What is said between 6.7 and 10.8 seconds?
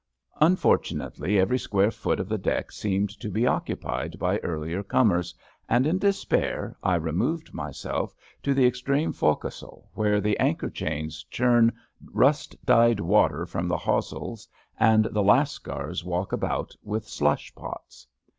I removed myself to the extreme fo'c'sle, where the anchor